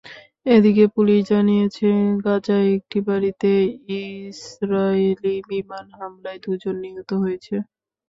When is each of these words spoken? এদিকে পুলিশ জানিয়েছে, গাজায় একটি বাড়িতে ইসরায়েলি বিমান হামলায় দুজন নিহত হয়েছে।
এদিকে 0.45 0.83
পুলিশ 0.95 1.19
জানিয়েছে, 1.31 1.87
গাজায় 2.25 2.67
একটি 2.77 2.99
বাড়িতে 3.07 3.49
ইসরায়েলি 3.99 5.35
বিমান 5.49 5.85
হামলায় 5.97 6.39
দুজন 6.45 6.75
নিহত 6.83 7.09
হয়েছে। 7.23 7.55